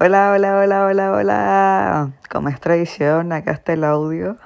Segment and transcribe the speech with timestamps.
[0.00, 2.12] Hola, hola, hola, hola, hola.
[2.28, 4.36] Como es tradición, acá está el audio.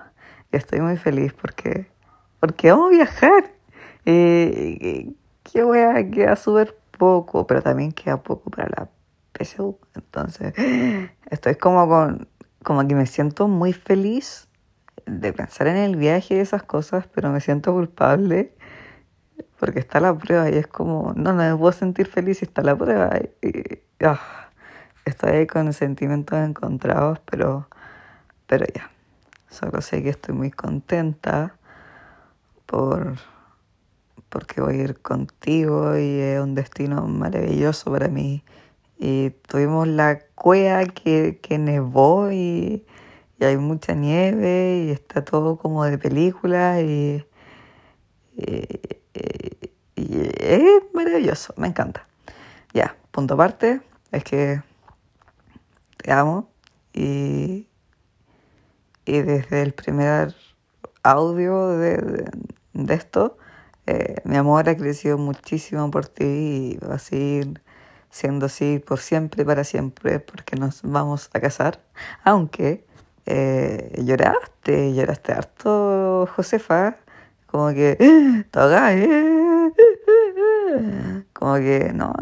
[0.52, 1.90] Y estoy muy feliz porque,
[2.38, 3.44] porque vamos a viajar.
[4.04, 8.88] Eh, qué wea, queda súper poco, pero también queda poco para la
[9.32, 9.78] PSU.
[9.94, 10.52] Entonces,
[11.30, 12.28] estoy como con,
[12.62, 14.48] como que me siento muy feliz
[15.06, 18.54] de pensar en el viaje y esas cosas, pero me siento culpable
[19.58, 22.62] porque está la prueba y es como, no, no me puedo sentir feliz si está
[22.62, 23.18] la prueba.
[23.42, 24.47] Y, ah,
[25.08, 27.68] estoy con sentimientos encontrados, pero,
[28.46, 28.90] pero ya.
[29.50, 31.56] Solo sé que estoy muy contenta
[32.66, 33.16] por
[34.28, 38.44] porque voy a ir contigo y es un destino maravilloso para mí.
[38.98, 42.84] Y tuvimos la cueva que, que nevó y,
[43.40, 47.24] hay mucha nieve y está todo como de película y,
[48.36, 48.80] y,
[49.94, 52.08] y es maravilloso, me encanta.
[52.74, 54.60] Ya, punto aparte, es que
[56.08, 56.48] te amo
[56.94, 57.68] y,
[59.04, 60.34] y desde el primer
[61.02, 62.30] audio de,
[62.72, 63.36] de, esto,
[63.86, 67.60] eh, mi amor ha crecido muchísimo por ti y va a seguir
[68.08, 71.78] siendo así por siempre y para siempre porque nos vamos a casar.
[72.24, 72.86] Aunque
[73.26, 76.96] eh, lloraste, lloraste harto, Josefa,
[77.44, 79.72] como que, toca, eh,
[81.34, 82.14] como que no,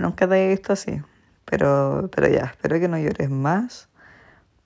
[0.00, 1.02] nunca te he visto así.
[1.46, 3.88] Pero, pero ya, espero que no llores más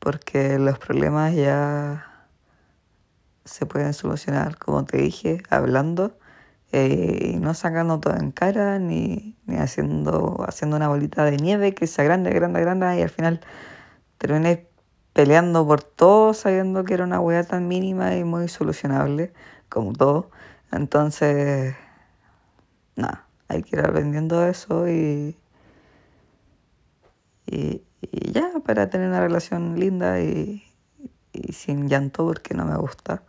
[0.01, 2.27] porque los problemas ya
[3.45, 6.19] se pueden solucionar, como te dije, hablando
[6.73, 11.87] eh, no sacando todo en cara ni, ni haciendo, haciendo una bolita de nieve que
[11.89, 13.41] sea grande, grande, grande y al final
[14.19, 14.69] terminé
[15.13, 19.33] peleando por todo sabiendo que era una hueá tan mínima y muy solucionable
[19.69, 20.31] como todo.
[20.73, 21.75] Entonces,
[22.97, 25.37] nada, hay que ir aprendiendo eso y,
[27.51, 27.83] y,
[28.33, 30.63] ya para tener una relación linda y,
[31.53, 33.23] sin llanto porque no me gusta.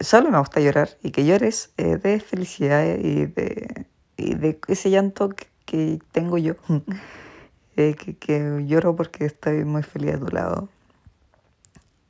[0.00, 3.86] Solo me gusta llorar y que llores eh, de felicidad y de,
[4.16, 5.30] y de ese llanto
[5.66, 6.54] que, tengo yo.
[7.76, 10.68] eh, que, lloro porque estoy muy feliz a tu lado.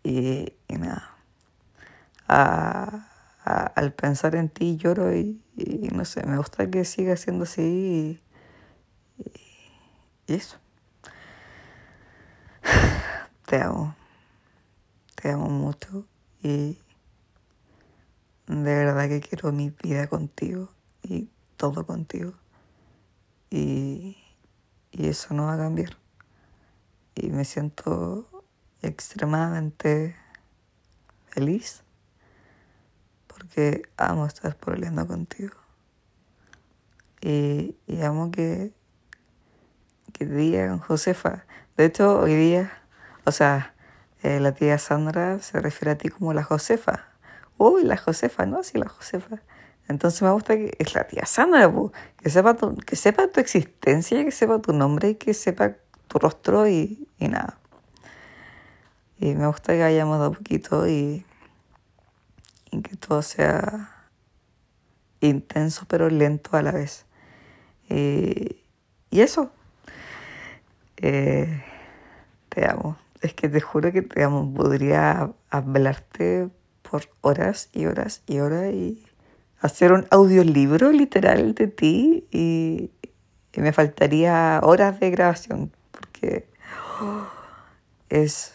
[0.02, 1.16] Y, nada.
[2.26, 5.40] Al pensar en ti lloro y,
[5.92, 8.20] no sé, me gusta que siga siendo así
[10.30, 10.58] y eso.
[13.46, 13.96] Te amo.
[15.16, 16.06] Te amo mucho
[16.42, 16.78] y
[18.46, 20.70] de verdad que quiero mi vida contigo
[21.02, 22.32] y todo contigo.
[23.50, 24.16] Y,
[24.92, 25.96] y, eso no va a cambiar.
[27.16, 28.44] Y me siento
[28.82, 30.14] extremadamente
[31.26, 31.82] feliz
[33.26, 35.56] porque amo estar peleando contigo.
[37.20, 38.72] Y, y, amo que,
[40.26, 41.44] que Josefa.
[41.76, 42.72] De hecho, hoy día,
[43.24, 43.74] o sea,
[44.22, 47.10] eh, la tía Sandra se refiere a ti como la Josefa
[47.60, 48.62] uy, la Josefa, ¿no?
[48.62, 49.36] Sí, la Josefa.
[49.86, 51.70] Entonces me gusta que es la tía Sandra,
[52.16, 55.76] que sepa, tu, que sepa tu existencia, que sepa tu nombre y que sepa
[56.08, 57.58] tu rostro y, nada.
[59.18, 61.26] Y me gusta que hayamos dado poquito y,
[62.70, 64.08] y que todo sea
[65.20, 67.04] intenso pero lento a la vez.
[67.90, 69.52] Y eso.
[71.02, 71.62] Eh,
[72.50, 72.96] te amo.
[73.20, 74.52] Es que te juro que te amo.
[74.54, 76.48] Podría hablarte
[76.88, 79.02] por horas y horas y horas y
[79.60, 82.90] hacer un audiolibro literal de ti y,
[83.56, 86.48] me faltaría horas de grabación porque
[87.02, 87.26] oh,
[88.08, 88.54] es,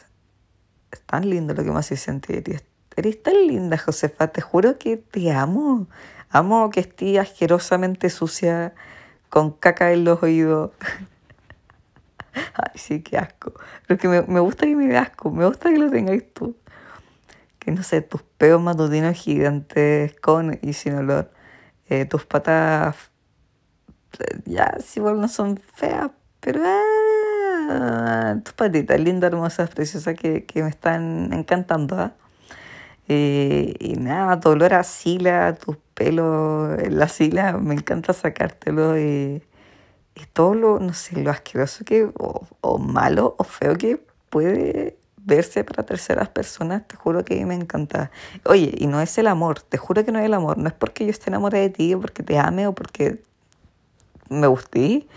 [1.06, 2.63] tan lindo lo que me hace sentir.
[2.95, 5.88] Eres tan linda, Josefa, te juro que te amo.
[6.29, 8.73] Amo que estés asquerosamente sucia
[9.29, 10.72] con caca en los oídos.
[12.74, 13.54] Ay, sí, qué asco.
[13.88, 16.56] Pero que me, me gusta que me dé asco, me gusta que lo tengáis tú
[17.66, 21.32] que no sé, tus peos matutinos gigantes con y sin olor,
[21.90, 22.96] eh, tus patas
[24.46, 30.63] ya, si igual no son feas, pero ah, tus patitas lindas, hermosas, preciosas que, que
[30.63, 32.01] me están encantando.
[32.06, 32.12] ¿eh?
[33.08, 39.44] Eh, y nada, tu olor a sila, tus pelos la sila, me encanta sacártelo y,
[40.15, 44.97] y todo lo, no sé, lo asqueroso que, o, o malo o feo que puede
[45.25, 48.12] verse para terceras personas, te juro que me encanta.
[48.45, 50.73] Oye, y no es el amor, te juro que no es el amor, no es
[50.73, 53.21] porque yo esté enamorada de ti, o porque te ame o porque
[54.29, 55.07] me gusté.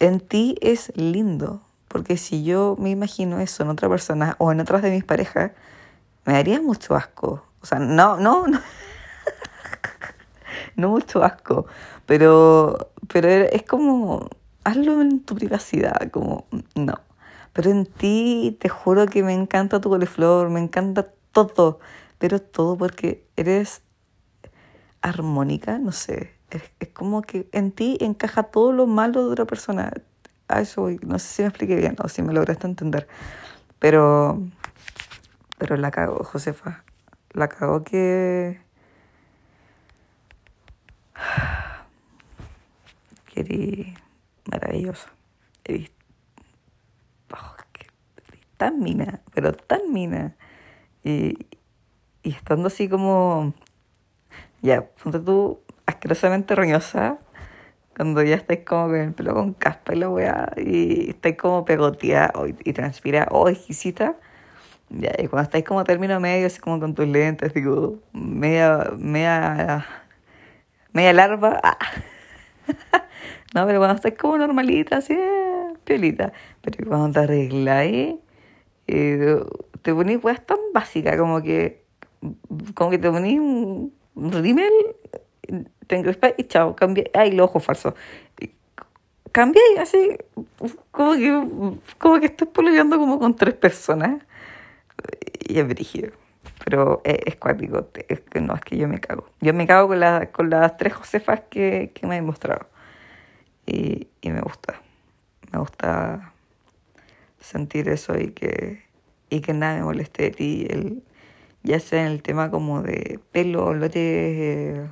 [0.00, 4.60] En ti es lindo, porque si yo me imagino eso en otra persona o en
[4.60, 5.52] otras de mis parejas,
[6.24, 7.44] me daría mucho asco.
[7.60, 8.60] O sea, no, no, no.
[10.76, 11.66] no mucho asco,
[12.08, 14.30] pero, pero es como
[14.64, 16.94] hazlo en tu privacidad, como, no.
[17.52, 21.80] Pero en ti te juro que me encanta tu coliflor, me encanta todo,
[22.16, 23.82] pero todo porque eres
[25.02, 26.32] armónica, no sé.
[26.50, 29.92] Es, es como que en ti encaja todo lo malo de otra persona.
[30.48, 33.06] A eso No sé si me expliqué bien o si me lograste entender.
[33.78, 34.42] Pero,
[35.58, 36.84] pero la cago, Josefa.
[37.34, 38.62] La cago que...
[43.38, 43.86] Eres
[44.50, 45.10] maravillosa.
[45.64, 45.90] Eres,
[47.32, 47.56] oh,
[48.56, 50.36] tan mina, pero tan mina.
[51.04, 51.46] Y,
[52.22, 53.54] y estando así como,
[54.60, 57.18] ya, ponte tú asquerosamente roñosa,
[57.96, 61.64] cuando ya estáis como con el pelo con caspa y la weá, y estáis como
[61.64, 62.32] pegoteada
[62.64, 64.16] y, transpira, oh, exquisita.
[64.90, 69.86] Ya, y cuando estáis como término medio, así como con tus lentes, digo, media, media,
[70.92, 71.60] media larva.
[71.62, 71.78] Ah.
[73.54, 75.18] no, pero cuando estáis como normalita, así,
[75.84, 76.32] piolita.
[76.62, 78.16] Pero cuando te arregláis,
[78.86, 79.44] eh,
[79.82, 81.84] te ponís weas tan básicas, como que,
[82.74, 84.72] como que te ponís un rímel
[85.88, 87.94] tengo y chao, cambié, ay, los ojos falsos.
[89.32, 90.16] Cambié así,
[90.90, 94.22] como que, como que estoy peleando como con tres personas.
[95.40, 96.12] Y es brígido.
[96.64, 99.28] Pero es, cuático, es no, es que yo me cago.
[99.40, 102.66] Yo me cago con, la, con las tres Josefas que, que me han mostrado.
[103.68, 104.80] Y, y me gusta.
[105.52, 106.32] Me gusta
[107.38, 108.82] sentir eso y que,
[109.28, 110.66] y que nada me moleste de ti.
[110.70, 111.02] El,
[111.62, 114.88] ya sea en el tema como de pelo, lo de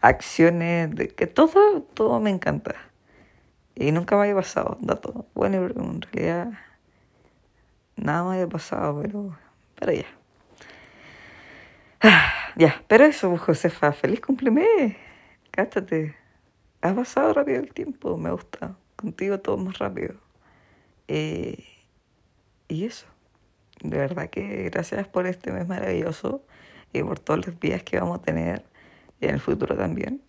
[0.00, 2.74] acciones, de que todo, todo me encanta.
[3.74, 5.26] Y nunca me había pasado, dato.
[5.34, 6.52] Bueno, en realidad
[7.96, 9.36] nada me había pasado, pero,
[9.78, 10.06] pero ya.
[12.56, 14.94] ya, pero eso, pues, Josefa, feliz cumpleaños.
[15.50, 16.25] Cástate.
[16.86, 18.76] Ha pasado rápido el tiempo, me gusta.
[18.94, 20.14] Contigo todo más rápido.
[21.08, 21.64] Eh,
[22.68, 23.06] y eso.
[23.82, 26.44] De verdad que gracias por este mes maravilloso
[26.92, 28.64] y por todos los días que vamos a tener
[29.20, 30.22] en el futuro también.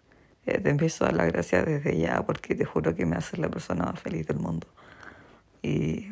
[0.48, 3.38] Eh, te empiezo a dar las gracias desde ya porque te juro que me haces
[3.38, 4.66] la persona más feliz del mundo.
[5.62, 6.12] Y,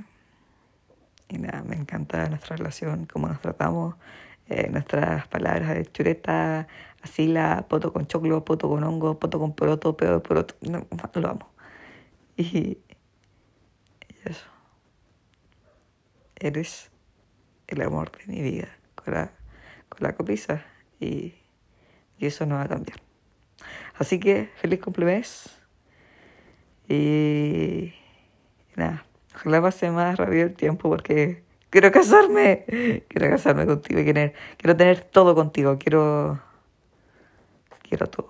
[1.27, 3.95] y nada, me encanta nuestra relación, cómo nos tratamos,
[4.47, 6.67] eh, nuestras palabras de chureta,
[7.05, 10.55] asila, poto con choclo, poto con hongo, poto con poroto, pedo de poroto.
[10.61, 10.85] No,
[11.15, 11.49] lo amo.
[12.37, 12.79] Y, y
[14.25, 14.45] eso.
[16.37, 16.91] Eres
[17.67, 19.31] el amor de mi vida con la,
[19.89, 20.65] con la copiza
[20.99, 21.33] y
[22.17, 22.97] y eso no va a cambiar.
[23.95, 25.59] Así que feliz cumpleaños.
[26.87, 27.93] Y
[28.75, 29.05] nada,
[29.35, 32.65] ojalá pase más rápido el tiempo porque quiero casarme.
[33.07, 35.77] Quiero casarme contigo y quiero, quiero tener todo contigo.
[35.79, 36.39] Quiero,
[37.87, 38.29] quiero todo.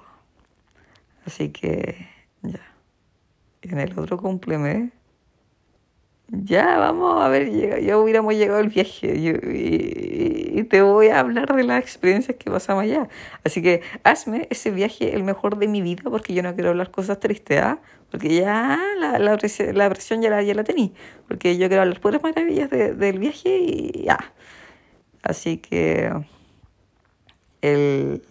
[1.26, 2.08] Así que
[2.42, 2.62] ya.
[3.62, 4.92] Y en el otro cumpleaños
[6.28, 7.52] ya, vamos a ver,
[7.84, 12.84] ya hubiéramos llegado al viaje y, te voy a hablar de las experiencias que pasamos
[12.84, 13.08] allá.
[13.44, 16.90] Así que hazme ese viaje el mejor de mi vida porque yo no quiero hablar
[16.90, 17.80] cosas tristes, ¿ah?
[18.10, 19.38] Porque ya la, la,
[19.74, 20.94] la presión ya la, ya la tení.
[21.28, 24.34] Porque yo quiero hablar puras maravillas del viaje y ya.
[25.22, 26.12] Así que
[27.62, 28.24] el,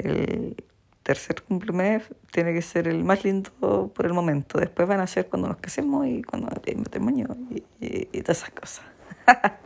[0.00, 0.56] el
[1.02, 3.50] tercer cumpleaños tiene que ser el más lindo
[3.94, 4.58] por el momento.
[4.58, 8.50] Después van a ser cuando nos casemos y cuando tenemos matrimonio y, y, todas esas
[8.50, 8.84] cosas.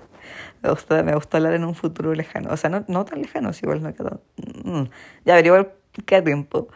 [0.63, 2.51] me, gusta, me gusta hablar en un futuro lejano.
[2.51, 4.21] O sea, no, no tan lejano, si igual no queda.
[4.65, 4.85] Mm,
[5.25, 5.73] ya ver, igual
[6.07, 6.69] queda tiempo.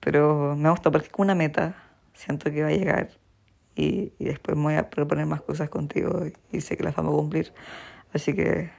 [0.00, 1.74] Pero me gusta porque es como una meta.
[2.12, 3.10] Siento que va a llegar
[3.74, 7.14] y, y después me voy a proponer más cosas contigo y, sé que las vamos
[7.14, 7.52] a cumplir.
[8.12, 8.70] Así que,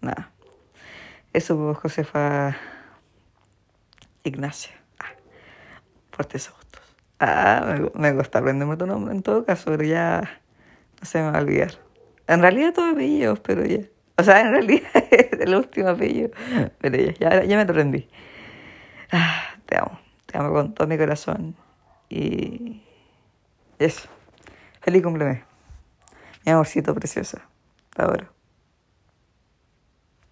[0.00, 0.30] nada.
[1.32, 2.56] Eso, pues, Josefa.
[4.28, 4.72] Ignacia.
[4.98, 5.12] Ah,
[6.12, 6.82] fuertes gustos.
[7.18, 10.40] Ah, me, gusta aprenderme tu nombre en todo caso, pero ya
[11.00, 11.72] no se me va a olvidar.
[12.26, 13.80] En realidad todo apellidos, pero ya.
[14.18, 16.30] O sea, en realidad es el último apellido,
[16.80, 18.08] pero ya, ya, me aprendí.
[19.12, 21.54] Ah, te amo, te amo con todo mi corazón.
[22.08, 22.82] Y
[23.78, 24.08] eso.
[24.80, 25.44] Feliz cumpleaños.
[26.44, 27.42] Mi amorcito preciosa.
[27.94, 28.35] Te adoro.